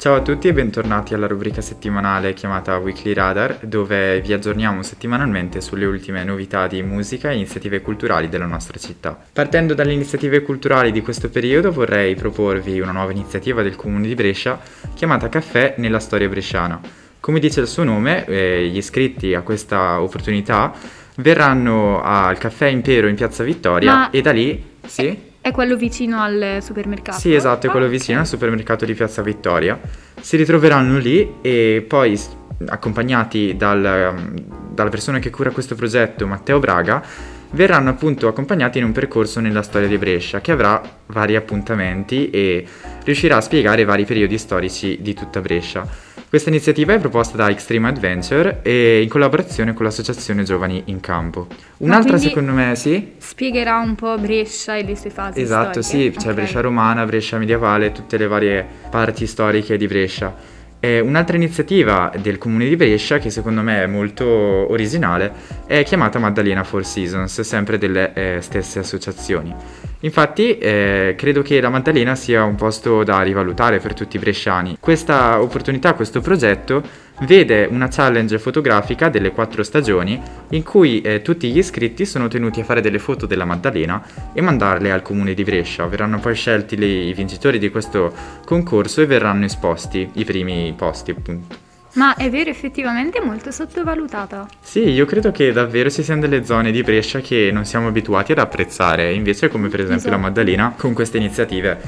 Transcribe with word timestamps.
Ciao 0.00 0.14
a 0.14 0.22
tutti 0.22 0.48
e 0.48 0.54
bentornati 0.54 1.12
alla 1.12 1.26
rubrica 1.26 1.60
settimanale 1.60 2.32
chiamata 2.32 2.78
Weekly 2.78 3.12
Radar, 3.12 3.58
dove 3.60 4.22
vi 4.22 4.32
aggiorniamo 4.32 4.82
settimanalmente 4.82 5.60
sulle 5.60 5.84
ultime 5.84 6.24
novità 6.24 6.66
di 6.66 6.82
musica 6.82 7.28
e 7.28 7.34
iniziative 7.34 7.82
culturali 7.82 8.30
della 8.30 8.46
nostra 8.46 8.78
città. 8.78 9.14
Partendo 9.30 9.74
dalle 9.74 9.92
iniziative 9.92 10.40
culturali 10.40 10.90
di 10.90 11.02
questo 11.02 11.28
periodo 11.28 11.70
vorrei 11.70 12.14
proporvi 12.14 12.80
una 12.80 12.92
nuova 12.92 13.10
iniziativa 13.10 13.60
del 13.60 13.76
Comune 13.76 14.06
di 14.06 14.14
Brescia 14.14 14.58
chiamata 14.94 15.28
Caffè 15.28 15.74
nella 15.76 15.98
storia 15.98 16.30
bresciana. 16.30 16.80
Come 17.20 17.38
dice 17.38 17.60
il 17.60 17.66
suo 17.66 17.84
nome, 17.84 18.24
eh, 18.24 18.68
gli 18.68 18.78
iscritti 18.78 19.34
a 19.34 19.42
questa 19.42 20.00
opportunità 20.00 20.72
verranno 21.16 22.00
al 22.02 22.38
Caffè 22.38 22.68
Impero 22.68 23.06
in 23.06 23.16
Piazza 23.16 23.44
Vittoria 23.44 23.92
Ma- 23.92 24.10
e 24.10 24.22
da 24.22 24.30
lì... 24.30 24.64
Sì? 24.86 25.28
È 25.42 25.52
quello 25.52 25.74
vicino 25.76 26.20
al 26.20 26.58
supermercato? 26.60 27.18
Sì, 27.18 27.34
esatto, 27.34 27.64
è 27.64 27.68
Ah, 27.68 27.72
quello 27.72 27.86
ok. 27.86 27.92
vicino 27.92 28.20
al 28.20 28.26
supermercato 28.26 28.84
di 28.84 28.92
Piazza 28.92 29.22
Vittoria. 29.22 29.78
Si 30.20 30.36
ritroveranno 30.36 30.98
lì 30.98 31.36
e 31.40 31.82
poi, 31.88 32.20
accompagnati 32.66 33.56
dal, 33.56 34.14
um, 34.14 34.34
dalla 34.74 34.90
persona 34.90 35.18
che 35.18 35.30
cura 35.30 35.50
questo 35.50 35.74
progetto, 35.74 36.26
Matteo 36.26 36.58
Braga, 36.58 37.02
verranno 37.52 37.90
appunto 37.90 38.28
accompagnati 38.28 38.78
in 38.78 38.84
un 38.84 38.92
percorso 38.92 39.40
nella 39.40 39.62
storia 39.62 39.88
di 39.88 39.98
Brescia 39.98 40.40
che 40.40 40.52
avrà 40.52 40.80
vari 41.06 41.36
appuntamenti 41.36 42.30
e 42.30 42.64
riuscirà 43.04 43.36
a 43.36 43.40
spiegare 43.40 43.84
vari 43.84 44.04
periodi 44.04 44.38
storici 44.38 44.98
di 45.00 45.14
tutta 45.14 45.40
Brescia. 45.40 46.08
Questa 46.28 46.48
iniziativa 46.48 46.94
è 46.94 47.00
proposta 47.00 47.36
da 47.36 47.50
Extreme 47.50 47.88
Adventure 47.88 48.60
e 48.62 49.02
in 49.02 49.08
collaborazione 49.08 49.74
con 49.74 49.84
l'associazione 49.84 50.44
Giovani 50.44 50.82
in 50.86 51.00
Campo. 51.00 51.48
Un'altra 51.78 52.18
secondo 52.18 52.52
me, 52.52 52.76
sì? 52.76 53.14
Spiegherà 53.18 53.78
un 53.78 53.96
po' 53.96 54.16
Brescia 54.16 54.76
e 54.76 54.84
le 54.84 54.94
sue 54.94 55.10
fasi 55.10 55.40
Esatto, 55.40 55.82
storiche. 55.82 56.12
sì, 56.12 56.18
c'è 56.20 56.28
Ok. 56.28 56.34
Brescia 56.34 56.60
romana, 56.60 57.04
Brescia 57.04 57.36
medievale, 57.36 57.90
tutte 57.90 58.16
le 58.16 58.28
varie 58.28 58.64
parti 58.90 59.26
storiche 59.26 59.76
di 59.76 59.88
Brescia. 59.88 60.32
Eh, 60.82 60.98
un'altra 60.98 61.36
iniziativa 61.36 62.10
del 62.18 62.38
comune 62.38 62.66
di 62.66 62.74
Brescia, 62.74 63.18
che 63.18 63.28
secondo 63.28 63.60
me 63.60 63.82
è 63.82 63.86
molto 63.86 64.24
originale, 64.26 65.30
è 65.66 65.84
chiamata 65.84 66.18
Maddalena 66.18 66.64
Four 66.64 66.86
Seasons, 66.86 67.42
sempre 67.42 67.76
delle 67.76 68.12
eh, 68.14 68.38
stesse 68.40 68.78
associazioni. 68.78 69.54
Infatti, 70.00 70.56
eh, 70.56 71.14
credo 71.18 71.42
che 71.42 71.60
la 71.60 71.68
Maddalena 71.68 72.14
sia 72.14 72.44
un 72.44 72.54
posto 72.54 73.04
da 73.04 73.20
rivalutare 73.20 73.78
per 73.78 73.92
tutti 73.92 74.16
i 74.16 74.18
bresciani. 74.18 74.78
Questa 74.80 75.42
opportunità, 75.42 75.92
questo 75.92 76.22
progetto, 76.22 76.82
vede 77.22 77.66
una 77.70 77.88
challenge 77.88 78.38
fotografica 78.38 79.08
delle 79.08 79.30
quattro 79.32 79.62
stagioni 79.62 80.20
in 80.50 80.62
cui 80.62 81.00
eh, 81.00 81.22
tutti 81.22 81.50
gli 81.50 81.58
iscritti 81.58 82.06
sono 82.06 82.28
tenuti 82.28 82.60
a 82.60 82.64
fare 82.64 82.80
delle 82.80 82.98
foto 82.98 83.26
della 83.26 83.44
Maddalena 83.44 84.02
e 84.32 84.40
mandarle 84.40 84.90
al 84.90 85.02
comune 85.02 85.34
di 85.34 85.42
Brescia. 85.44 85.86
Verranno 85.86 86.18
poi 86.18 86.34
scelti 86.34 86.76
le- 86.76 86.86
i 86.86 87.12
vincitori 87.14 87.58
di 87.58 87.70
questo 87.70 88.12
concorso 88.44 89.00
e 89.02 89.06
verranno 89.06 89.44
esposti 89.44 90.08
i 90.14 90.24
primi 90.24 90.72
posti, 90.76 91.10
appunto. 91.10 91.68
Ma 91.92 92.14
è 92.14 92.30
vero, 92.30 92.50
effettivamente 92.50 93.18
è 93.18 93.24
molto 93.24 93.50
sottovalutata. 93.50 94.46
Sì, 94.60 94.88
io 94.90 95.04
credo 95.06 95.32
che 95.32 95.50
davvero 95.50 95.90
ci 95.90 96.04
siano 96.04 96.20
delle 96.20 96.44
zone 96.44 96.70
di 96.70 96.82
Brescia 96.82 97.18
che 97.18 97.50
non 97.52 97.64
siamo 97.64 97.88
abituati 97.88 98.30
ad 98.30 98.38
apprezzare, 98.38 99.12
invece 99.12 99.48
come 99.48 99.68
per 99.68 99.80
esempio 99.80 100.08
la 100.08 100.16
Esatto. 100.16 100.22
Maddalena, 100.22 100.74
con 100.76 100.92
queste 100.94 101.16
iniziative 101.18 101.78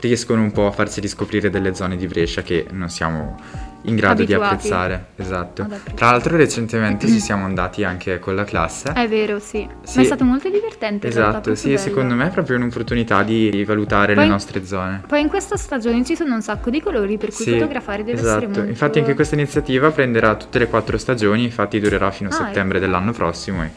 riescono 0.00 0.40
un 0.40 0.50
po' 0.50 0.66
a 0.66 0.70
farci 0.70 1.00
riscoprire 1.00 1.50
delle 1.50 1.74
zone 1.74 1.96
di 1.98 2.06
Brescia 2.06 2.40
che 2.40 2.66
non 2.70 2.88
siamo 2.88 3.38
in 3.82 3.96
grado 3.96 4.24
di 4.24 4.32
Abituati 4.32 4.54
apprezzare. 4.54 5.06
Esatto. 5.16 5.66
Tra 5.94 6.10
l'altro 6.10 6.36
recentemente 6.36 7.06
ci 7.06 7.18
siamo 7.20 7.44
andati 7.44 7.84
anche 7.84 8.18
con 8.18 8.34
la 8.34 8.44
classe. 8.44 8.92
È 8.92 9.08
vero, 9.08 9.38
sì. 9.38 9.66
Sì. 9.82 9.96
Ma 9.96 10.02
è 10.02 10.04
stato 10.04 10.24
molto 10.24 10.48
divertente. 10.50 11.08
Esatto, 11.08 11.54
sì, 11.54 11.68
bello. 11.68 11.78
secondo 11.78 12.14
me 12.14 12.26
è 12.26 12.30
proprio 12.30 12.56
un'opportunità 12.56 13.22
di 13.22 13.64
valutare 13.66 14.14
Poi- 14.14 14.24
le 14.24 14.30
nostre 14.30 14.64
zone. 14.64 15.02
Poi 15.06 15.20
in 15.20 15.28
questa 15.28 15.56
stagione 15.56 16.04
ci 16.04 16.16
sono 16.16 16.34
un 16.34 16.42
sacco 16.42 16.70
di 16.70 16.80
colori, 16.82 17.16
per 17.16 17.32
cui 17.32 17.44
Sì, 17.44 17.52
fotografare 17.52 18.04
deve 18.04 18.18
esatto. 18.18 18.36
essere 18.36 18.46
molto... 18.46 18.68
Infatti 18.68 18.98
anche 18.98 19.14
questa 19.14 19.34
iniziativa 19.34 19.90
prenderà 19.90 20.34
tutte 20.34 20.58
le 20.58 20.66
quattro 20.68 20.98
stagioni, 20.98 21.44
infatti 21.44 21.80
durerà 21.80 22.10
fino 22.10 22.28
a 22.28 22.32
Ah, 22.32 22.36
settembre 22.46 22.78
ecco. 22.78 22.86
dell'anno 22.86 23.12
prossimo 23.12 23.62
e 23.64 23.70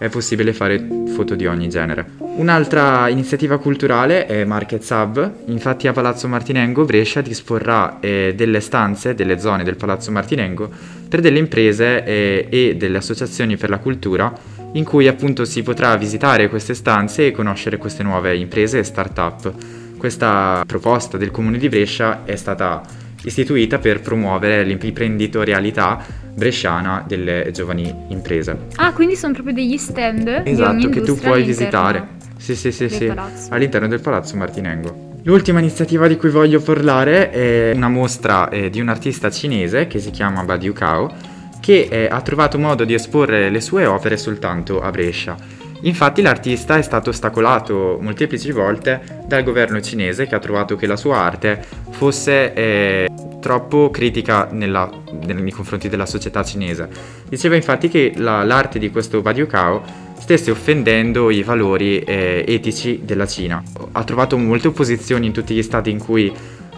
è 0.00 0.08
possibile 0.08 0.54
fare 0.54 0.82
foto 1.08 1.34
di 1.34 1.44
ogni 1.44 1.68
genere. 1.68 2.12
Un'altra 2.36 3.10
iniziativa 3.10 3.58
culturale 3.58 4.24
è 4.24 4.46
Market 4.46 4.88
Hub, 4.90 5.30
infatti 5.48 5.88
a 5.88 5.92
Palazzo 5.92 6.26
Martinengo 6.26 6.86
Brescia 6.86 7.20
disporrà 7.20 8.00
eh, 8.00 8.32
delle 8.34 8.60
stanze, 8.60 9.14
delle 9.14 9.38
zone 9.38 9.62
del 9.62 9.76
Palazzo 9.76 10.10
Martinengo 10.10 10.70
per 11.06 11.20
delle 11.20 11.38
imprese 11.38 12.02
eh, 12.02 12.46
e 12.48 12.76
delle 12.76 12.96
associazioni 12.96 13.58
per 13.58 13.68
la 13.68 13.76
cultura 13.76 14.32
in 14.72 14.84
cui 14.84 15.06
appunto 15.06 15.44
si 15.44 15.62
potrà 15.62 15.94
visitare 15.96 16.48
queste 16.48 16.72
stanze 16.72 17.26
e 17.26 17.30
conoscere 17.30 17.76
queste 17.76 18.02
nuove 18.02 18.34
imprese 18.34 18.78
e 18.78 18.84
start-up. 18.84 19.52
Questa 19.98 20.64
proposta 20.66 21.18
del 21.18 21.30
Comune 21.30 21.58
di 21.58 21.68
Brescia 21.68 22.24
è 22.24 22.36
stata 22.36 22.80
istituita 23.24 23.78
per 23.78 24.00
promuovere 24.00 24.64
l'imprenditorialità 24.64 26.04
bresciana 26.34 27.04
delle 27.06 27.50
giovani 27.52 27.94
imprese. 28.08 28.56
Ah, 28.76 28.92
quindi 28.92 29.16
sono 29.16 29.32
proprio 29.32 29.54
degli 29.54 29.76
stand 29.76 30.42
Esatto, 30.44 30.88
che 30.88 31.02
tu 31.02 31.16
puoi 31.16 31.42
visitare. 31.42 32.18
Sì, 32.36 32.54
sì, 32.54 32.72
sì, 32.72 32.88
sì, 32.88 33.06
palazzo. 33.06 33.52
all'interno 33.52 33.86
del 33.86 34.00
Palazzo 34.00 34.34
Martinengo. 34.36 35.08
L'ultima 35.24 35.58
iniziativa 35.58 36.08
di 36.08 36.16
cui 36.16 36.30
voglio 36.30 36.62
parlare 36.62 37.30
è 37.30 37.72
una 37.74 37.90
mostra 37.90 38.48
eh, 38.48 38.70
di 38.70 38.80
un 38.80 38.88
artista 38.88 39.30
cinese 39.30 39.86
che 39.86 39.98
si 39.98 40.10
chiama 40.10 40.42
Badiu 40.44 40.72
Kao, 40.72 41.12
che 41.60 41.88
eh, 41.90 42.08
ha 42.10 42.22
trovato 42.22 42.58
modo 42.58 42.84
di 42.84 42.94
esporre 42.94 43.50
le 43.50 43.60
sue 43.60 43.84
opere 43.84 44.16
soltanto 44.16 44.80
a 44.80 44.90
Brescia. 44.90 45.36
Infatti 45.82 46.20
l'artista 46.22 46.76
è 46.76 46.82
stato 46.82 47.10
ostacolato 47.10 47.98
molteplici 48.00 48.52
volte 48.52 49.00
dal 49.26 49.42
governo 49.42 49.80
cinese 49.80 50.26
che 50.26 50.34
ha 50.34 50.38
trovato 50.38 50.76
che 50.76 50.86
la 50.86 50.96
sua 50.96 51.16
arte 51.18 51.64
fosse 51.90 52.52
eh, 52.52 53.08
troppo 53.40 53.90
critica 53.90 54.48
nella- 54.50 54.90
nel- 55.24 55.36
nei 55.42 55.52
confronti 55.52 55.88
della 55.88 56.04
società 56.06 56.44
cinese. 56.44 56.88
Diceva 57.28 57.54
infatti 57.56 57.88
che 57.88 58.12
la- 58.16 58.44
l'arte 58.44 58.78
di 58.78 58.90
questo 58.90 59.22
Badiu 59.22 59.46
Kao 59.46 60.08
stesse 60.18 60.50
offendendo 60.50 61.30
i 61.30 61.42
valori 61.42 62.00
eh, 62.00 62.44
etici 62.46 63.00
della 63.02 63.26
Cina. 63.26 63.62
Ha 63.92 64.04
trovato 64.04 64.36
molte 64.36 64.68
opposizioni 64.68 65.26
in 65.26 65.32
tutti 65.32 65.54
gli 65.54 65.62
stati 65.62 65.90
in 65.90 65.98
cui 65.98 66.30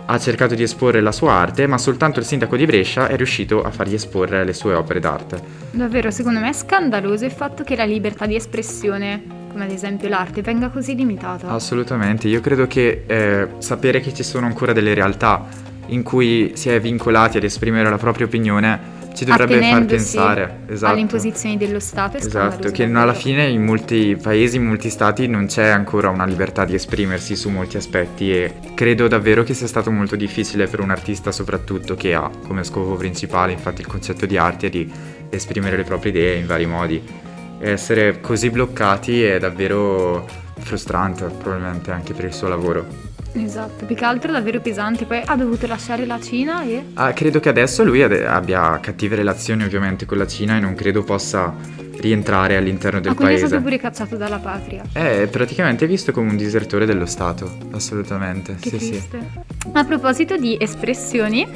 ha 0.04 0.18
cercato 0.18 0.54
di 0.54 0.62
esporre 0.62 1.00
la 1.00 1.12
sua 1.12 1.32
arte, 1.32 1.66
ma 1.66 1.78
soltanto 1.78 2.18
il 2.18 2.24
sindaco 2.24 2.56
di 2.56 2.66
Brescia 2.66 3.06
è 3.06 3.16
riuscito 3.16 3.62
a 3.62 3.70
fargli 3.70 3.94
esporre 3.94 4.44
le 4.44 4.52
sue 4.52 4.74
opere 4.74 5.00
d'arte. 5.00 5.40
Davvero, 5.70 6.10
secondo 6.10 6.40
me 6.40 6.50
è 6.50 6.52
scandaloso 6.52 7.24
il 7.24 7.30
fatto 7.30 7.62
che 7.62 7.76
la 7.76 7.84
libertà 7.84 8.26
di 8.26 8.34
espressione, 8.34 9.22
come 9.50 9.64
ad 9.64 9.70
esempio 9.70 10.08
l'arte, 10.08 10.42
venga 10.42 10.68
così 10.68 10.94
limitata. 10.94 11.48
Assolutamente, 11.48 12.28
io 12.28 12.40
credo 12.40 12.66
che 12.66 13.04
eh, 13.06 13.48
sapere 13.58 14.00
che 14.00 14.12
ci 14.12 14.22
sono 14.22 14.46
ancora 14.46 14.72
delle 14.72 14.94
realtà 14.94 15.70
in 15.86 16.02
cui 16.02 16.52
si 16.54 16.70
è 16.70 16.80
vincolati 16.80 17.36
ad 17.36 17.44
esprimere 17.44 17.90
la 17.90 17.98
propria 17.98 18.26
opinione 18.26 19.00
ci 19.14 19.24
dovrebbe 19.24 19.60
far 19.60 19.84
pensare 19.84 20.58
esatto. 20.66 20.92
alle 20.92 21.00
imposizioni 21.00 21.56
dello 21.56 21.80
Stato 21.80 22.16
Esatto, 22.16 22.70
che 22.70 22.84
alla 22.84 23.14
fine 23.14 23.46
in 23.46 23.64
molti 23.64 24.16
paesi, 24.20 24.56
in 24.56 24.66
molti 24.66 24.90
stati 24.90 25.26
non 25.26 25.46
c'è 25.46 25.68
ancora 25.68 26.08
una 26.08 26.24
libertà 26.24 26.64
di 26.64 26.74
esprimersi 26.74 27.36
su 27.36 27.48
molti 27.50 27.76
aspetti 27.76 28.32
e 28.32 28.54
credo 28.74 29.08
davvero 29.08 29.42
che 29.42 29.54
sia 29.54 29.66
stato 29.66 29.90
molto 29.90 30.16
difficile 30.16 30.66
per 30.66 30.80
un 30.80 30.90
artista 30.90 31.32
soprattutto 31.32 31.94
che 31.94 32.14
ha 32.14 32.30
come 32.46 32.64
scopo 32.64 32.94
principale 32.94 33.52
infatti 33.52 33.80
il 33.80 33.86
concetto 33.86 34.26
di 34.26 34.36
arte 34.36 34.68
di 34.68 34.90
esprimere 35.30 35.76
le 35.76 35.84
proprie 35.84 36.12
idee 36.12 36.38
in 36.38 36.46
vari 36.46 36.66
modi. 36.66 37.02
E 37.58 37.70
essere 37.70 38.20
così 38.20 38.50
bloccati 38.50 39.22
è 39.22 39.38
davvero 39.38 40.26
frustrante 40.58 41.24
probabilmente 41.24 41.90
anche 41.90 42.12
per 42.12 42.24
il 42.24 42.32
suo 42.32 42.48
lavoro. 42.48 43.11
Esatto, 43.34 43.86
più 43.86 43.96
che 43.96 44.04
altro 44.04 44.32
davvero 44.32 44.60
pesante. 44.60 45.04
Poi 45.04 45.22
ha 45.24 45.36
dovuto 45.36 45.66
lasciare 45.66 46.06
la 46.06 46.20
Cina 46.20 46.62
e... 46.62 46.84
Ah, 46.94 47.12
credo 47.12 47.40
che 47.40 47.48
adesso 47.48 47.84
lui 47.84 48.02
abbia 48.02 48.78
cattive 48.80 49.16
relazioni 49.16 49.64
ovviamente 49.64 50.06
con 50.06 50.18
la 50.18 50.26
Cina 50.26 50.56
e 50.56 50.60
non 50.60 50.74
credo 50.74 51.02
possa 51.02 51.54
rientrare 52.02 52.56
all'interno 52.56 53.00
del 53.00 53.12
Ah, 53.12 53.14
quindi 53.14 53.34
è 53.34 53.36
paese. 53.36 53.48
stato 53.48 53.62
pure 53.62 53.78
cacciato 53.78 54.16
dalla 54.16 54.38
patria. 54.38 54.82
È 54.92 55.26
praticamente 55.30 55.86
visto 55.86 56.12
come 56.12 56.28
un 56.30 56.36
disertore 56.36 56.84
dello 56.84 57.06
Stato, 57.06 57.50
assolutamente. 57.70 58.56
Che 58.60 58.68
sì, 58.70 58.78
sì. 58.78 58.88
triste. 58.90 59.20
A 59.72 59.84
proposito 59.84 60.36
di 60.36 60.56
espressioni, 60.60 61.46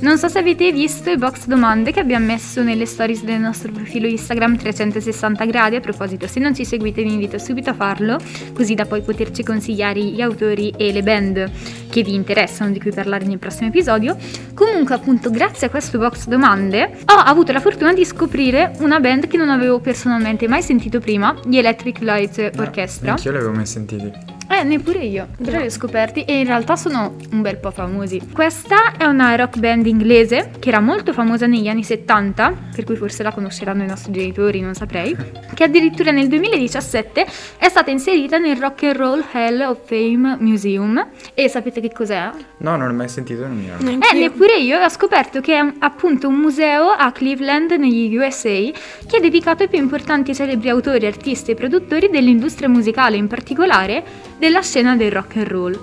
non 0.00 0.16
so 0.18 0.28
se 0.28 0.38
avete 0.38 0.72
visto 0.72 1.10
il 1.10 1.18
box 1.18 1.46
domande 1.46 1.92
che 1.92 2.00
abbiamo 2.00 2.24
messo 2.26 2.62
nelle 2.62 2.86
stories 2.86 3.22
del 3.22 3.38
nostro 3.38 3.70
profilo 3.70 4.06
Instagram 4.08 4.56
360 4.56 5.44
gradi. 5.44 5.76
A 5.76 5.80
proposito, 5.80 6.26
se 6.26 6.40
non 6.40 6.54
ci 6.54 6.64
seguite 6.64 7.02
vi 7.02 7.12
invito 7.12 7.38
subito 7.38 7.70
a 7.70 7.74
farlo, 7.74 8.18
così 8.54 8.74
da 8.74 8.86
poi 8.86 9.02
poterci 9.02 9.42
consigliare 9.44 10.00
gli 10.02 10.22
autori 10.22 10.72
e 10.76 10.90
le 10.92 11.02
band 11.02 11.50
che 11.90 12.02
vi 12.02 12.14
interessano, 12.14 12.70
di 12.70 12.80
cui 12.80 12.92
parlare 12.92 13.26
nel 13.26 13.38
prossimo 13.38 13.68
episodio. 13.68 14.16
Comunque, 14.54 14.94
appunto, 14.94 15.30
grazie 15.30 15.66
a 15.66 15.70
questo 15.70 15.98
box 15.98 16.26
domande 16.26 16.98
ho 17.04 17.14
avuto 17.14 17.52
la 17.52 17.60
fortuna 17.60 17.92
di 17.92 18.04
scoprire 18.04 18.72
una 18.78 19.00
band 19.00 19.26
che 19.26 19.36
non 19.36 19.50
avevo 19.50 19.80
personalmente 19.80 20.48
mai 20.48 20.62
sentito 20.62 21.00
prima, 21.00 21.36
gli 21.44 21.58
Electric 21.58 21.98
Light 22.00 22.52
Orchestra. 22.56 23.10
Anch'io 23.10 23.32
li 23.32 23.36
avevo 23.36 23.52
mai 23.52 23.66
sentiti. 23.66 24.38
Eh, 24.52 24.64
neppure 24.64 24.98
io, 25.04 25.28
però 25.40 25.60
li 25.60 25.66
ho 25.66 25.70
scoperti 25.70 26.24
e 26.24 26.40
in 26.40 26.44
realtà 26.44 26.74
sono 26.74 27.14
un 27.30 27.40
bel 27.40 27.58
po' 27.58 27.70
famosi. 27.70 28.20
Questa 28.32 28.96
è 28.98 29.04
una 29.04 29.36
rock 29.36 29.58
band 29.58 29.86
inglese 29.86 30.50
che 30.58 30.70
era 30.70 30.80
molto 30.80 31.12
famosa 31.12 31.46
negli 31.46 31.68
anni 31.68 31.84
70, 31.84 32.70
per 32.74 32.82
cui 32.82 32.96
forse 32.96 33.22
la 33.22 33.30
conosceranno 33.30 33.84
i 33.84 33.86
nostri 33.86 34.10
genitori, 34.10 34.60
non 34.60 34.74
saprei, 34.74 35.16
che 35.54 35.62
addirittura 35.62 36.10
nel 36.10 36.26
2017 36.26 37.26
è 37.58 37.68
stata 37.68 37.92
inserita 37.92 38.38
nel 38.38 38.56
Rock 38.56 38.82
and 38.82 38.96
Roll 38.96 39.24
Hall 39.30 39.60
of 39.60 39.86
Fame 39.86 40.36
Museum. 40.40 41.06
E 41.32 41.48
sapete 41.48 41.80
che 41.80 41.92
cos'è? 41.92 42.30
No, 42.56 42.74
non 42.74 42.90
ho 42.90 42.92
mai 42.92 43.08
sentito, 43.08 43.44
ha. 43.44 43.48
Eh, 43.48 44.18
neppure 44.18 44.58
io 44.58 44.82
ho 44.82 44.88
scoperto 44.88 45.40
che 45.40 45.56
è 45.56 45.72
appunto 45.78 46.26
un 46.26 46.34
museo 46.34 46.88
a 46.88 47.12
Cleveland 47.12 47.70
negli 47.70 48.16
USA 48.16 48.48
che 48.48 49.16
è 49.16 49.20
dedicato 49.20 49.62
ai 49.62 49.68
più 49.68 49.78
importanti 49.78 50.32
e 50.32 50.34
celebri 50.34 50.68
autori, 50.70 51.06
artisti 51.06 51.52
e 51.52 51.54
produttori 51.54 52.08
dell'industria 52.10 52.68
musicale, 52.68 53.16
in 53.16 53.28
particolare 53.28 54.02
della 54.40 54.62
scena 54.62 54.96
del 54.96 55.12
rock 55.12 55.36
and 55.36 55.46
roll. 55.46 55.78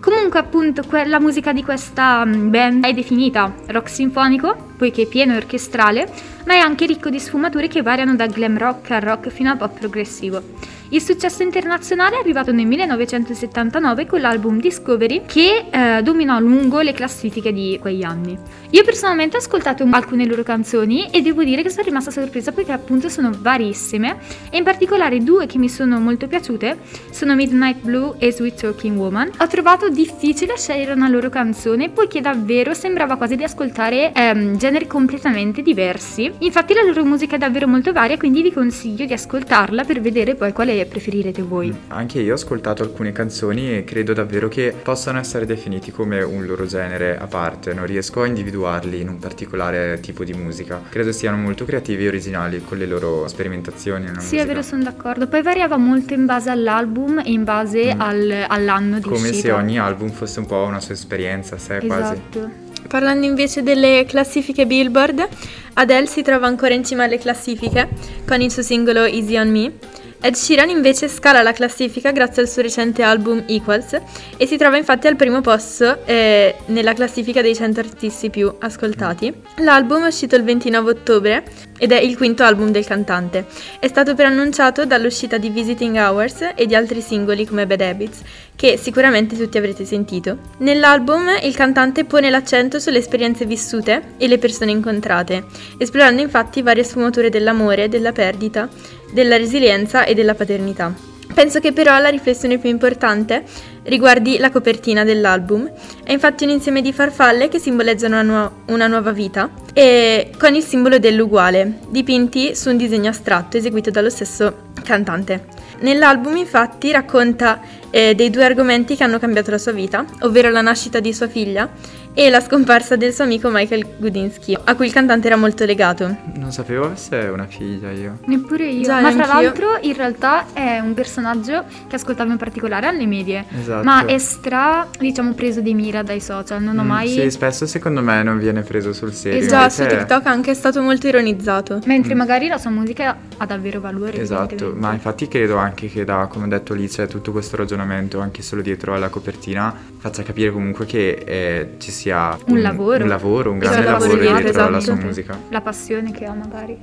Comunque 0.00 0.38
appunto 0.38 0.84
que- 0.88 1.04
la 1.04 1.18
musica 1.18 1.52
di 1.52 1.64
questa 1.64 2.24
mm, 2.24 2.50
band 2.50 2.84
è 2.84 2.94
definita 2.94 3.52
rock 3.66 3.90
sinfonico, 3.90 4.56
poiché 4.76 5.02
è 5.02 5.06
pieno 5.06 5.34
e 5.34 5.36
orchestrale, 5.38 6.08
ma 6.46 6.54
è 6.54 6.58
anche 6.58 6.86
ricco 6.86 7.10
di 7.10 7.18
sfumature 7.18 7.66
che 7.66 7.82
variano 7.82 8.14
da 8.14 8.26
glam 8.28 8.56
rock 8.56 8.92
a 8.92 9.00
rock 9.00 9.28
fino 9.28 9.50
a 9.50 9.56
pop 9.56 9.76
progressivo. 9.76 10.40
Il 10.90 11.02
successo 11.02 11.42
internazionale 11.42 12.16
è 12.16 12.20
arrivato 12.20 12.50
nel 12.50 12.64
1979 12.64 14.06
con 14.06 14.22
l'album 14.22 14.58
Discovery 14.58 15.22
che 15.26 15.66
eh, 15.70 16.02
dominò 16.02 16.36
a 16.36 16.38
lungo 16.38 16.80
le 16.80 16.94
classifiche 16.94 17.52
di 17.52 17.76
quegli 17.78 18.02
anni. 18.02 18.38
Io 18.70 18.84
personalmente 18.84 19.36
ho 19.36 19.40
ascoltato 19.40 19.86
alcune 19.90 20.24
loro 20.24 20.42
canzoni 20.42 21.10
e 21.10 21.20
devo 21.20 21.44
dire 21.44 21.62
che 21.62 21.68
sono 21.68 21.84
rimasta 21.84 22.10
sorpresa 22.10 22.52
perché 22.52 22.72
appunto 22.72 23.10
sono 23.10 23.30
varissime 23.38 24.16
e 24.50 24.56
in 24.56 24.64
particolare 24.64 25.18
due 25.18 25.44
che 25.46 25.58
mi 25.58 25.68
sono 25.68 26.00
molto 26.00 26.26
piaciute 26.26 26.78
sono 27.10 27.34
Midnight 27.34 27.82
Blue 27.82 28.14
e 28.18 28.32
Sweet 28.32 28.58
Talking 28.58 28.96
Woman. 28.96 29.30
Ho 29.40 29.46
trovato 29.46 29.90
difficile 29.90 30.56
scegliere 30.56 30.92
una 30.92 31.08
loro 31.08 31.28
canzone 31.28 31.90
poiché 31.90 32.22
davvero 32.22 32.72
sembrava 32.72 33.16
quasi 33.16 33.36
di 33.36 33.44
ascoltare 33.44 34.12
ehm, 34.14 34.56
generi 34.56 34.86
completamente 34.86 35.60
diversi. 35.60 36.32
Infatti 36.38 36.72
la 36.72 36.82
loro 36.82 37.04
musica 37.04 37.36
è 37.36 37.38
davvero 37.38 37.68
molto 37.68 37.92
varia 37.92 38.16
quindi 38.16 38.40
vi 38.40 38.52
consiglio 38.52 39.04
di 39.04 39.12
ascoltarla 39.12 39.84
per 39.84 40.00
vedere 40.00 40.34
poi 40.34 40.52
quale 40.78 40.86
preferirete 40.86 41.42
voi. 41.42 41.74
Anche 41.88 42.20
io 42.20 42.32
ho 42.32 42.34
ascoltato 42.34 42.82
alcune 42.82 43.12
canzoni 43.12 43.76
e 43.76 43.84
credo 43.84 44.12
davvero 44.12 44.48
che 44.48 44.74
possano 44.80 45.18
essere 45.18 45.46
definiti 45.46 45.90
come 45.90 46.22
un 46.22 46.44
loro 46.46 46.66
genere 46.66 47.18
a 47.18 47.26
parte, 47.26 47.72
non 47.74 47.86
riesco 47.86 48.22
a 48.22 48.26
individuarli 48.26 49.00
in 49.00 49.08
un 49.08 49.18
particolare 49.18 49.98
tipo 50.00 50.24
di 50.24 50.32
musica. 50.34 50.80
Credo 50.88 51.12
siano 51.12 51.36
molto 51.36 51.64
creativi 51.64 52.04
e 52.04 52.08
originali 52.08 52.62
con 52.64 52.78
le 52.78 52.86
loro 52.86 53.26
sperimentazioni 53.28 54.06
Sì, 54.06 54.12
musica. 54.12 54.42
è 54.42 54.46
vero, 54.46 54.62
sono 54.62 54.82
d'accordo. 54.82 55.26
Poi 55.26 55.42
variava 55.42 55.76
molto 55.76 56.14
in 56.14 56.24
base 56.26 56.50
all'album 56.50 57.18
e 57.24 57.30
in 57.30 57.44
base 57.44 57.94
Mm. 57.94 58.00
al- 58.00 58.44
all'anno 58.48 58.96
di 58.98 59.02
Come 59.02 59.28
uscita. 59.30 59.48
se 59.48 59.52
ogni 59.52 59.78
album 59.78 60.10
fosse 60.10 60.38
un 60.40 60.46
po' 60.46 60.62
una 60.64 60.80
sua 60.80 60.94
esperienza 60.94 61.54
a 61.56 61.58
sé 61.58 61.80
quasi. 61.84 62.12
Esatto. 62.12 62.66
Parlando 62.88 63.26
invece 63.26 63.62
delle 63.62 64.04
classifiche 64.06 64.64
Billboard, 64.66 65.26
Adele 65.74 66.06
si 66.06 66.22
trova 66.22 66.46
ancora 66.46 66.72
in 66.74 66.84
cima 66.84 67.04
alle 67.04 67.18
classifiche 67.18 67.88
con 68.26 68.40
il 68.40 68.50
suo 68.50 68.62
singolo 68.62 69.04
Easy 69.04 69.36
on 69.36 69.50
Me. 69.50 69.72
Ed 70.20 70.34
Sheeran 70.34 70.68
invece 70.68 71.06
scala 71.06 71.42
la 71.42 71.52
classifica 71.52 72.10
grazie 72.10 72.42
al 72.42 72.48
suo 72.48 72.62
recente 72.62 73.02
album 73.02 73.44
Equals 73.46 73.96
e 74.36 74.46
si 74.46 74.56
trova 74.56 74.76
infatti 74.76 75.06
al 75.06 75.14
primo 75.14 75.40
posto 75.40 76.04
eh, 76.06 76.56
nella 76.66 76.92
classifica 76.92 77.40
dei 77.40 77.54
100 77.54 77.78
artisti 77.78 78.28
più 78.28 78.52
ascoltati. 78.58 79.32
L'album 79.58 80.02
è 80.02 80.08
uscito 80.08 80.34
il 80.34 80.42
29 80.42 80.90
ottobre 80.90 81.44
ed 81.78 81.92
è 81.92 82.00
il 82.00 82.16
quinto 82.16 82.42
album 82.42 82.70
del 82.70 82.84
cantante. 82.84 83.46
È 83.78 83.86
stato 83.88 84.14
preannunciato 84.14 84.84
dall'uscita 84.84 85.38
di 85.38 85.48
Visiting 85.48 85.96
Hours 85.96 86.50
e 86.54 86.66
di 86.66 86.74
altri 86.74 87.00
singoli 87.00 87.46
come 87.46 87.66
Bad 87.66 87.80
Habits, 87.80 88.20
che 88.54 88.76
sicuramente 88.76 89.36
tutti 89.36 89.56
avrete 89.56 89.84
sentito. 89.84 90.38
Nell'album 90.58 91.28
il 91.42 91.54
cantante 91.54 92.04
pone 92.04 92.28
l'accento 92.28 92.78
sulle 92.78 92.98
esperienze 92.98 93.46
vissute 93.46 94.14
e 94.18 94.26
le 94.26 94.38
persone 94.38 94.72
incontrate, 94.72 95.44
esplorando 95.78 96.20
infatti 96.20 96.60
varie 96.60 96.84
sfumature 96.84 97.30
dell'amore, 97.30 97.88
della 97.88 98.12
perdita, 98.12 98.68
della 99.12 99.36
resilienza 99.36 100.04
e 100.04 100.14
della 100.14 100.34
paternità. 100.34 101.17
Penso 101.34 101.60
che 101.60 101.72
però 101.72 101.98
la 101.98 102.08
riflessione 102.08 102.58
più 102.58 102.68
importante 102.68 103.44
riguardi 103.84 104.38
la 104.38 104.50
copertina 104.50 105.04
dell'album. 105.04 105.70
È 106.02 106.12
infatti 106.12 106.44
un 106.44 106.50
insieme 106.50 106.82
di 106.82 106.92
farfalle 106.92 107.48
che 107.48 107.58
simboleggiano 107.58 108.20
una, 108.20 108.22
nuo- 108.22 108.52
una 108.66 108.86
nuova 108.86 109.12
vita 109.12 109.50
e 109.72 110.30
con 110.38 110.54
il 110.54 110.62
simbolo 110.62 110.98
dell'uguale, 110.98 111.78
dipinti 111.88 112.56
su 112.56 112.70
un 112.70 112.76
disegno 112.76 113.10
astratto 113.10 113.56
eseguito 113.56 113.90
dallo 113.90 114.10
stesso 114.10 114.66
cantante. 114.82 115.44
Nell'album 115.80 116.36
infatti 116.36 116.90
racconta 116.90 117.60
eh, 117.90 118.14
dei 118.14 118.30
due 118.30 118.44
argomenti 118.44 118.96
che 118.96 119.04
hanno 119.04 119.18
cambiato 119.18 119.50
la 119.52 119.58
sua 119.58 119.72
vita, 119.72 120.04
ovvero 120.20 120.50
la 120.50 120.60
nascita 120.60 120.98
di 120.98 121.12
sua 121.12 121.28
figlia 121.28 121.70
e 122.18 122.30
la 122.30 122.40
scomparsa 122.40 122.96
del 122.96 123.14
suo 123.14 123.22
amico 123.22 123.48
Michael 123.48 123.86
Gudinsky, 123.96 124.56
a 124.64 124.74
cui 124.74 124.86
il 124.86 124.92
cantante 124.92 125.28
era 125.28 125.36
molto 125.36 125.64
legato. 125.64 126.16
Non 126.34 126.50
sapevo 126.50 126.86
avesse 126.86 127.16
una 127.32 127.46
figlia 127.46 127.92
io. 127.92 128.18
Neppure 128.24 128.66
io. 128.66 128.82
Già, 128.82 129.00
Ma 129.00 129.12
tra 129.12 129.26
l'altro, 129.26 129.78
in 129.82 129.94
realtà 129.94 130.46
è 130.52 130.80
un 130.80 130.94
personaggio 130.94 131.64
che 131.86 131.94
ascoltavo 131.94 132.32
in 132.32 132.36
particolare 132.36 132.88
alle 132.88 133.06
medie. 133.06 133.44
Esatto. 133.56 133.84
Ma 133.84 134.04
è 134.04 134.18
stra, 134.18 134.88
diciamo, 134.98 135.32
preso 135.34 135.60
di 135.60 135.74
mira 135.74 136.02
dai 136.02 136.20
social. 136.20 136.60
Non 136.60 136.76
ho 136.78 136.82
Mm, 136.82 136.86
mai. 136.88 137.08
Sì, 137.08 137.30
spesso 137.30 137.66
secondo 137.66 138.02
me 138.02 138.20
non 138.24 138.38
viene 138.40 138.62
preso 138.62 138.92
sul 138.92 139.12
serio. 139.12 139.38
Esatto. 139.38 139.62
Già 139.62 139.68
su 139.70 139.82
invece- 139.82 139.98
TikTok 140.00 140.26
anche 140.26 140.50
è 140.50 140.54
stato 140.54 140.82
molto 140.82 141.06
ironizzato. 141.06 141.78
Mentre 141.84 142.14
Mm. 142.14 142.18
magari 142.18 142.48
la 142.48 142.58
sua 142.58 142.70
musica 142.70 143.16
ha 143.36 143.46
davvero 143.46 143.78
valore. 143.80 144.20
Esatto, 144.20 144.74
ma 144.76 144.92
infatti 144.92 145.28
credo 145.28 145.54
anche 145.56 145.86
che 145.86 146.04
da, 146.04 146.26
come 146.28 146.46
ha 146.46 146.48
detto 146.48 146.72
Alice, 146.72 147.06
tutto 147.06 147.30
questo 147.30 147.54
ragionamento 147.54 148.18
anche 148.18 148.42
solo 148.42 148.60
dietro 148.60 148.92
alla 148.92 149.08
copertina 149.08 149.72
faccia 149.98 150.24
capire 150.24 150.50
comunque 150.50 150.84
che 150.84 151.10
eh, 151.24 151.68
ci 151.78 151.92
sia 151.92 152.06
Un 152.46 152.60
lavoro. 152.60 153.02
un, 153.02 153.08
lavoro, 153.08 153.50
un 153.50 153.62
Esatto, 153.62 153.80
grande 153.80 153.90
lavoro 153.90 154.20
dietro, 154.20 154.38
dietro 154.40 154.64
alla 154.64 154.78
esatto. 154.78 154.96
sua 154.96 155.06
musica. 155.06 155.38
La 155.50 155.60
passione 155.60 156.10
che 156.12 156.24
ha, 156.24 156.32
magari. 156.34 156.78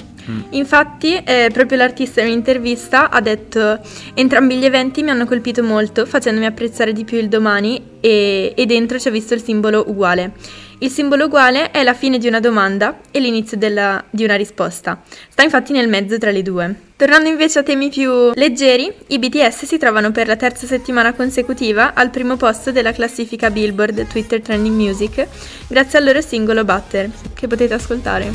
Infatti, 0.51 1.16
eh, 1.16 1.50
proprio 1.51 1.77
l'artista 1.77 2.22
in 2.22 2.27
un'intervista 2.27 3.10
ha 3.10 3.22
detto: 3.22 3.80
Entrambi 4.13 4.57
gli 4.57 4.66
eventi 4.66 5.04
mi 5.04 5.10
hanno 5.10 5.25
colpito 5.25 5.63
molto, 5.63 6.06
facendomi 6.06 6.45
apprezzare 6.45 6.94
di 6.94 7.04
più 7.04 7.18
il 7.18 7.27
domani, 7.27 7.81
e, 8.00 8.54
e 8.56 8.66
dentro 8.66 8.98
c'è 8.98 9.12
visto 9.12 9.33
il 9.33 9.42
simbolo 9.42 9.83
uguale. 9.88 10.33
Il 10.80 10.89
simbolo 10.92 11.25
uguale 11.25 11.72
è 11.72 11.83
la 11.83 11.94
fine 11.94 12.18
di 12.18 12.27
una 12.27 12.42
domanda 12.42 13.00
e 13.12 13.19
l'inizio 13.19 13.56
della- 13.57 14.04
di 14.10 14.25
una 14.25 14.36
risposta. 14.36 15.01
Sta 15.30 15.42
infatti 15.44 15.72
nel 15.72 15.88
mezzo 15.88 16.18
tra 16.18 16.31
le 16.31 16.42
due. 16.42 16.75
Tornando 16.98 17.30
invece 17.30 17.60
a 17.60 17.63
temi 17.63 17.89
più 17.89 18.31
leggeri, 18.33 18.92
i 19.07 19.19
BTS 19.19 19.66
si 19.66 19.77
trovano 19.77 20.12
per 20.12 20.27
la 20.27 20.36
terza 20.36 20.66
settimana 20.68 21.13
consecutiva 21.13 21.94
al 21.94 22.10
primo 22.10 22.36
posto 22.36 22.72
della 22.72 22.92
classifica 22.92 23.50
Billboard 23.50 24.06
Twitter 24.07 24.42
Trending 24.42 24.75
Music 24.75 25.27
grazie 25.68 26.00
al 26.00 26.06
loro 26.06 26.19
singolo 26.22 26.66
Butter, 26.66 27.10
che 27.33 27.48
potete 27.48 27.74
ascoltare. 27.74 28.31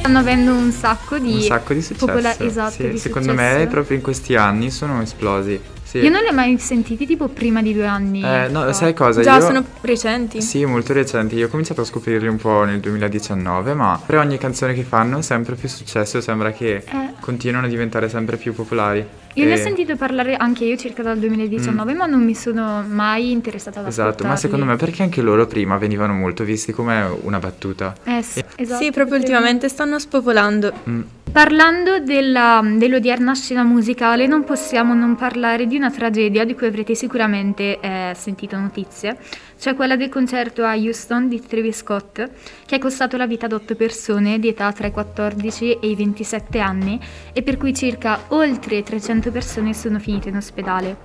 Stanno 0.00 0.18
avendo 0.18 0.52
un 0.52 0.70
sacco 0.72 1.18
di. 1.18 1.32
Un 1.34 1.40
sacco 1.40 1.72
di 1.72 1.82
successo. 1.82 2.06
popola- 2.06 2.38
esatto, 2.38 2.72
Sì, 2.74 2.90
di 2.90 2.98
secondo 2.98 3.30
successo. 3.32 3.58
me 3.58 3.66
proprio 3.66 3.96
in 3.96 4.02
questi 4.02 4.36
anni 4.36 4.70
sono 4.70 5.00
esplosi. 5.02 5.60
Sì. 5.98 6.04
Io 6.04 6.10
non 6.10 6.22
li 6.22 6.28
ho 6.28 6.32
mai 6.32 6.58
sentiti 6.58 7.06
tipo 7.06 7.28
prima 7.28 7.62
di 7.62 7.72
due 7.72 7.86
anni. 7.86 8.22
Eh, 8.22 8.48
no, 8.48 8.60
fa. 8.62 8.72
sai 8.72 8.94
cosa? 8.94 9.22
Già 9.22 9.36
Io... 9.36 9.40
sono 9.42 9.64
recenti. 9.82 10.40
Sì, 10.42 10.64
molto 10.64 10.92
recenti. 10.92 11.36
Io 11.36 11.46
ho 11.46 11.48
cominciato 11.48 11.80
a 11.80 11.84
scoprirli 11.84 12.28
un 12.28 12.36
po' 12.36 12.64
nel 12.64 12.80
2019, 12.80 13.74
ma 13.74 14.00
per 14.04 14.18
ogni 14.18 14.38
canzone 14.38 14.74
che 14.74 14.82
fanno 14.82 15.18
è 15.18 15.22
sempre 15.22 15.54
più 15.54 15.68
successo, 15.68 16.20
sembra 16.20 16.52
che 16.52 16.76
Eh. 16.86 17.10
continuano 17.20 17.66
a 17.66 17.68
diventare 17.70 18.08
sempre 18.08 18.36
più 18.36 18.54
popolari. 18.54 19.04
Io 19.34 19.44
ne 19.44 19.52
ho 19.52 19.54
E- 19.54 19.58
sentito 19.58 19.96
parlare 19.96 20.34
anche 20.34 20.64
io 20.64 20.76
circa 20.76 21.02
dal 21.02 21.18
2019, 21.18 21.92
ma 21.92 22.06
non 22.06 22.24
mi 22.24 22.34
sono 22.34 22.82
mai 22.88 23.30
interessata 23.32 23.80
ad 23.80 23.84
Mm. 23.84 23.88
Esatto, 23.88 24.24
ma 24.26 24.34
secondo 24.36 24.64
me 24.64 24.76
perché 24.76 25.02
anche 25.02 25.20
loro 25.20 25.46
prima 25.46 25.76
venivano 25.76 26.14
molto 26.14 26.42
visti 26.44 26.72
come 26.72 27.06
una 27.22 27.38
battuta. 27.38 27.94
Eh 28.04 28.22
sì, 28.22 28.42
esatto. 28.56 28.82
Sì, 28.82 28.90
proprio 28.90 29.18
ultimamente 29.18 29.68
stanno 29.68 29.98
spopolando. 29.98 30.72
Mm. 30.88 31.00
Parlando 31.36 31.98
della- 32.00 32.62
dell'odierna 32.64 33.34
scena 33.34 33.62
musicale, 33.62 34.26
non 34.26 34.42
possiamo 34.44 34.94
non 34.94 35.16
parlare 35.16 35.66
di 35.66 35.76
una 35.76 35.90
tragedia 35.90 36.46
di 36.46 36.54
cui 36.54 36.66
avrete 36.66 36.94
sicuramente 36.94 37.78
eh, 37.78 38.12
sentito 38.16 38.56
notizie, 38.56 39.18
cioè 39.58 39.74
quella 39.74 39.96
del 39.96 40.08
concerto 40.08 40.64
a 40.64 40.74
Houston 40.74 41.28
di 41.28 41.44
Travis 41.44 41.78
Scott, 41.78 42.30
che 42.66 42.76
è 42.76 42.78
costato 42.78 43.16
la 43.16 43.26
vita 43.26 43.46
ad 43.46 43.52
otto 43.52 43.74
persone 43.74 44.38
di 44.38 44.48
età 44.48 44.72
tra 44.72 44.86
i 44.86 44.90
14 44.90 45.78
e 45.80 45.88
i 45.88 45.94
27 45.94 46.58
anni 46.58 47.00
e 47.32 47.42
per 47.42 47.56
cui 47.56 47.74
circa 47.74 48.24
oltre 48.28 48.82
300 48.82 49.30
persone 49.30 49.74
sono 49.74 49.98
finite 49.98 50.28
in 50.28 50.36
ospedale. 50.36 50.96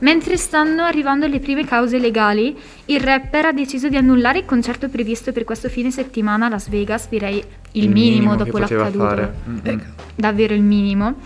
Mentre 0.00 0.36
stanno 0.36 0.82
arrivando 0.82 1.26
le 1.26 1.40
prime 1.40 1.64
cause 1.64 1.98
legali, 1.98 2.56
il 2.86 3.00
rapper 3.00 3.46
ha 3.46 3.52
deciso 3.52 3.88
di 3.88 3.96
annullare 3.96 4.38
il 4.38 4.44
concerto 4.44 4.88
previsto 4.88 5.32
per 5.32 5.44
questo 5.44 5.68
fine 5.68 5.90
settimana 5.90 6.46
a 6.46 6.48
Las 6.48 6.68
Vegas, 6.68 7.08
direi 7.08 7.42
il, 7.72 7.90
minimo, 7.90 8.36
dopo 8.36 8.44
che 8.44 8.62
poteva 8.62 8.84
l'accaduto 8.84 9.04
fare. 9.04 9.94
Davvero 10.14 10.54
il 10.54 10.62
minimo. 10.62 11.16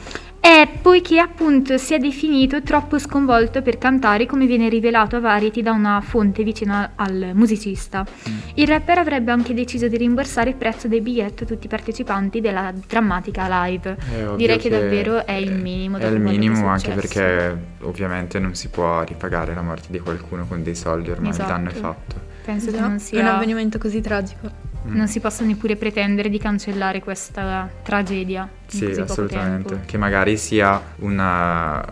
È 0.41 0.67
poiché 0.81 1.19
appunto 1.19 1.77
si 1.77 1.93
è 1.93 1.99
definito 1.99 2.63
troppo 2.63 2.99
sconvolto 2.99 3.61
per 3.61 3.77
cantare 3.77 4.25
come 4.25 4.47
viene 4.47 4.71
rivelato 4.71 5.17
a 5.17 5.21
Variety 5.21 5.61
da 5.61 5.73
una 5.73 6.01
fonte 6.01 6.43
vicina 6.43 6.93
al 6.97 7.33
musicista. 7.35 8.05
Mm. 8.29 8.37
Il 8.55 8.67
rapper 8.67 8.99
avrebbe 8.99 9.31
anche 9.33 9.53
deciso 9.53 9.87
di 9.87 9.99
rimborsare 9.99 10.51
il 10.51 10.57
prezzo 10.57 10.89
del 10.89 11.03
biglietto 11.03 11.45
a 11.45 11.47
tutti 11.47 11.67
i 11.67 11.69
partecipanti 11.69 12.41
della 12.41 12.73
drammatica 12.87 13.65
live. 13.67 13.97
Ovvio 14.23 14.37
Direi 14.37 14.59
che 14.59 14.71
davvero 14.71 15.27
è 15.27 15.33
il 15.33 15.53
minimo 15.53 15.99
È 15.99 16.07
il 16.07 16.13
che 16.13 16.19
minimo 16.19 16.69
anche 16.69 16.93
perché 16.93 17.57
ovviamente 17.83 18.39
non 18.39 18.55
si 18.55 18.69
può 18.69 19.03
ripagare 19.03 19.55
la 19.55 19.63
morte 19.63 19.89
di 19.91 19.99
qualcuno 19.99 20.47
con 20.47 20.63
dei 20.63 20.75
soldi, 20.75 21.11
ormai 21.11 21.31
il 21.31 21.37
danno 21.37 21.69
è 21.69 21.73
Esatto. 21.73 21.87
fatto. 21.87 22.29
Penso 22.45 22.71
che 22.71 22.77
Già, 22.77 22.83
non 22.83 22.93
Un 22.93 22.99
sia... 22.99 23.35
avvenimento 23.35 23.77
così 23.79 24.01
tragico. 24.01 24.70
Mm. 24.87 24.95
Non 24.97 25.09
si 25.09 25.21
possa 25.21 25.45
neppure 25.45 25.77
pretendere 25.77 26.31
di 26.31 26.39
cancellare 26.39 27.01
questa 27.01 27.69
tragedia 27.83 28.49
Sì, 28.67 28.85
assolutamente. 28.87 29.81
Che 29.85 29.99
magari 29.99 30.37
sia 30.39 30.81
una- 31.01 31.85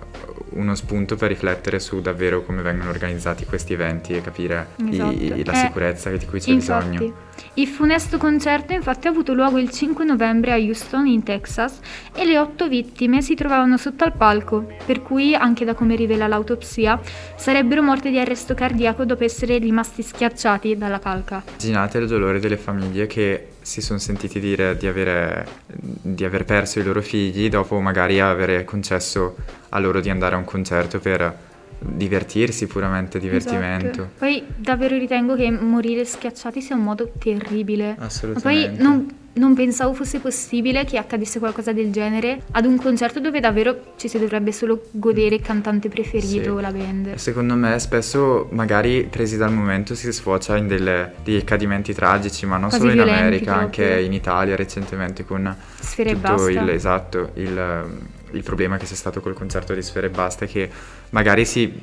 uno 0.59 0.75
spunto 0.75 1.15
per 1.17 1.29
riflettere 1.29 1.79
su 1.79 2.01
davvero 2.01 2.43
come 2.43 2.63
vengono 2.63 2.91
organizzati 2.91 3.45
questi 3.47 3.73
eventi 3.75 4.13
e 4.15 4.21
capire 4.21 4.69
i- 4.79 4.91
Esatto. 4.95 5.43
la 5.45 5.53
Eh, 5.53 5.57
sicurezza 5.67 6.11
di 6.11 6.27
cui 6.27 6.41
c'è 6.41 6.51
Infatti, 6.51 6.89
bisogno. 6.91 7.15
il 7.55 7.67
funesto 7.69 8.19
concerto 8.19 8.73
infatti 8.73 9.07
ha 9.07 9.11
avuto 9.11 9.35
luogo 9.35 9.59
il 9.59 9.71
5 9.71 10.05
novembre 10.05 10.53
a 10.53 10.57
Houston 10.57 11.07
in 11.07 11.23
Texas 11.23 11.79
e 12.13 12.25
le 12.27 12.39
otto 12.39 12.69
vittime 12.69 13.23
si 13.23 13.35
trovavano 13.37 13.77
sotto 13.77 14.03
al 14.05 14.15
palco, 14.17 14.67
per 14.85 15.01
cui 15.03 15.35
anche 15.35 15.65
da 15.65 15.75
come 15.75 15.95
rivela 15.95 16.27
l'autopsia 16.27 17.01
sarebbero 17.37 17.83
morte 17.83 18.11
di 18.11 18.19
arresto 18.19 18.55
cardiaco 18.55 19.05
dopo 19.05 19.23
essere 19.25 19.59
rimasti 19.59 20.03
schiacciati 20.03 20.77
dalla 20.77 20.99
calca. 20.99 21.43
Immaginate 21.47 21.99
il 21.99 22.07
dolore 22.09 22.41
delle 22.41 22.57
famiglie 22.57 23.07
che 23.07 23.47
si 23.69 23.83
sono 23.83 23.99
sentiti 23.99 24.41
dire 24.41 24.79
di 24.79 24.87
avere, 24.87 25.47
di 25.67 26.25
aver 26.25 26.47
perso 26.47 26.81
i 26.81 26.83
loro 26.83 27.03
figli 27.03 27.51
dopo 27.51 27.79
magari 27.81 28.19
avere 28.19 28.65
concesso 28.65 29.37
a 29.69 29.79
loro 29.79 30.01
di 30.01 30.09
andare 30.09 30.35
a 30.35 30.39
un 30.39 30.45
concerto 30.45 30.99
per 30.99 31.37
divertirsi, 31.79 32.67
puramente 32.67 33.19
divertimento. 33.19 34.01
Esatto. 34.01 34.11
Poi 34.17 34.43
davvero 34.57 34.97
ritengo 34.97 35.37
che 35.37 35.51
morire 35.51 36.07
schiacciati 36.07 36.63
sia 36.63 36.77
un 36.77 36.83
modo 36.83 37.13
terribile. 37.19 37.89
Ma 37.89 37.95
poi 37.95 38.07
Assolutamente. 38.07 38.83
non, 38.83 39.15
non 39.39 39.55
pensavo 39.55 39.95
fosse 39.95 40.19
possibile 40.19 40.85
che 40.85 40.99
accadesse 40.99 41.39
qualcosa 41.39 41.73
del 41.73 41.91
genere 41.91 42.43
ad 42.53 42.65
un 42.67 42.77
concerto 42.77 43.21
dove 43.21 43.41
davvero 43.41 43.93
ci 43.97 44.09
si 44.09 44.19
dovrebbe 44.19 44.53
solo 44.53 44.83
godere 44.91 45.37
il 45.37 45.41
cantante 45.41 45.89
preferito 45.89 46.43
Sì. 46.43 46.49
o 46.49 46.61
la 46.61 46.71
band. 46.73 47.15
Secondo 47.15 47.55
me 47.55 47.79
spesso 47.79 48.49
magari 48.51 49.07
presi 49.11 49.37
dal 49.37 49.53
momento 49.53 49.95
si 49.95 50.13
sfocia 50.13 50.57
in 50.57 50.67
delle- 50.67 51.13
degli 51.23 51.37
accadimenti 51.37 51.95
tragici, 51.95 52.45
ma 52.47 52.57
non 52.57 52.69
Quasi 52.69 52.89
solo 52.89 52.93
in 52.95 53.01
America, 53.09 53.53
proprio. 53.57 53.85
anche 53.87 54.01
in 54.01 54.13
Italia 54.13 54.57
recentemente 54.57 55.25
con 55.25 55.55
Sfere 55.81 56.13
tutto 56.13 56.49
il, 56.49 56.69
esatto, 56.69 57.31
il, 57.35 57.85
il 58.33 58.43
problema 58.43 58.77
che 58.77 58.87
c'è 58.87 58.95
stato 58.95 59.21
col 59.21 59.35
concerto 59.35 59.75
di 59.75 59.83
Sfere 59.83 60.07
e 60.07 60.11
Basta 60.11 60.45
è 60.45 60.49
che 60.49 60.71
magari 61.11 61.45
si- 61.45 61.81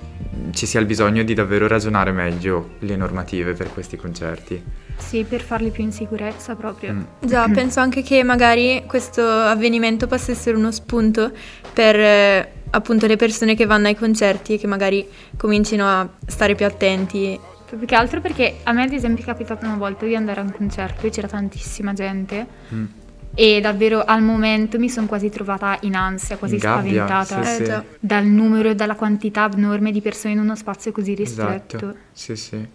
ci 0.51 0.65
sia 0.65 0.79
il 0.79 0.85
bisogno 0.85 1.23
di 1.23 1.33
davvero 1.33 1.67
ragionare 1.67 2.11
meglio 2.11 2.71
le 2.79 2.95
normative 2.95 3.53
per 3.53 3.71
questi 3.71 3.97
concerti. 3.97 4.63
Sì, 4.97 5.23
per 5.23 5.41
farli 5.41 5.71
più 5.71 5.83
in 5.83 5.91
sicurezza 5.91 6.55
proprio. 6.55 6.93
Mm. 6.93 7.01
Già, 7.21 7.47
penso 7.49 7.79
anche 7.81 8.01
che 8.01 8.23
magari 8.23 8.83
questo 8.87 9.21
avvenimento 9.27 10.07
possa 10.07 10.31
essere 10.31 10.55
uno 10.55 10.71
spunto 10.71 11.31
per 11.73 11.99
eh, 11.99 12.51
appunto 12.69 13.05
le 13.05 13.17
persone 13.17 13.55
che 13.55 13.65
vanno 13.65 13.87
ai 13.87 13.95
concerti 13.95 14.53
e 14.53 14.57
che 14.57 14.67
magari 14.67 15.05
comincino 15.35 15.85
a 15.85 16.07
stare 16.25 16.55
più 16.55 16.65
attenti. 16.65 17.37
Più 17.67 17.85
che 17.85 17.95
altro 17.95 18.21
perché 18.21 18.57
a 18.63 18.71
me 18.71 18.83
ad 18.83 18.93
esempio 18.93 19.23
è 19.23 19.25
capitato 19.25 19.65
una 19.65 19.75
volta 19.75 20.05
di 20.05 20.15
andare 20.15 20.39
a 20.39 20.43
un 20.43 20.51
concerto 20.51 21.07
e 21.07 21.09
c'era 21.09 21.27
tantissima 21.27 21.91
gente 21.93 22.47
Mm. 22.73 22.85
E 23.35 23.59
davvero 23.61 24.03
al 24.03 24.21
momento 24.23 24.79
mi 24.79 24.89
sono 24.89 25.05
quasi 25.05 25.29
trovata 25.29 25.77
in 25.81 25.93
ansia, 25.95 26.37
quasi 26.37 26.55
In 26.55 26.59
gabbia, 26.61 27.05
spaventata 27.05 27.43
sì, 27.43 27.49
Eh, 27.51 27.55
sì. 27.57 27.63
già. 27.65 27.83
dal 27.99 28.25
numero 28.25 28.69
e 28.69 28.75
dalla 28.75 28.95
quantità 28.95 29.49
enorme 29.53 29.91
di 29.91 30.01
persone 30.01 30.33
in 30.33 30.39
uno 30.39 30.55
spazio 30.55 30.91
così 30.91 31.13
ristretto. 31.13 31.75
Esatto, 31.75 31.95
sì 32.13 32.35
sì. 32.35 32.65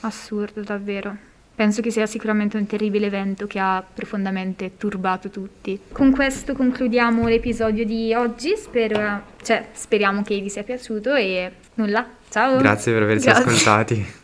Assurdo, 0.00 0.62
davvero. 0.62 1.16
Penso 1.54 1.82
che 1.82 1.90
sia 1.90 2.06
sicuramente 2.06 2.56
un 2.56 2.66
terribile 2.66 3.06
evento 3.06 3.46
che 3.46 3.58
ha 3.58 3.84
profondamente 3.92 4.78
turbato 4.78 5.28
tutti. 5.28 5.78
Con 5.92 6.10
questo 6.10 6.54
concludiamo 6.54 7.28
l'episodio 7.28 7.84
di 7.84 8.14
oggi. 8.14 8.54
Spero, 8.56 9.22
cioè, 9.42 9.68
speriamo 9.72 10.22
che 10.22 10.40
vi 10.40 10.48
sia 10.48 10.62
piaciuto 10.62 11.14
e 11.14 11.52
nulla. 11.74 12.06
Ciao! 12.30 12.56
Grazie 12.58 12.92
per 12.94 13.02
averci 13.02 13.26
Grazie. 13.26 13.42
ascoltati. 13.44 14.06